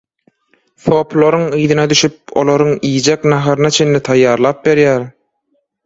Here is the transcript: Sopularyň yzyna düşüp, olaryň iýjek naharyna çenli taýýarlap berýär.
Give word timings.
Sopularyň 0.85 1.45
yzyna 1.65 1.85
düşüp, 1.93 2.17
olaryň 2.45 2.73
iýjek 2.91 3.31
naharyna 3.35 3.73
çenli 3.79 4.05
taýýarlap 4.11 4.69
berýär. 4.69 5.11